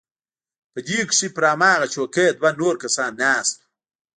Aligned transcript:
په 0.73 0.79
دې 0.87 0.99
کښې 1.09 1.27
پر 1.35 1.43
هماغه 1.51 1.87
چوکۍ 1.93 2.27
دوه 2.39 2.49
نور 2.59 2.75
کسان 2.83 3.11
ناست 3.23 3.55
وو. 3.57 3.63